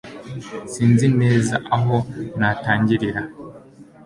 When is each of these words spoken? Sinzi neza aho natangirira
Sinzi 0.73 1.07
neza 1.21 1.55
aho 1.77 1.95
natangirira 2.39 3.21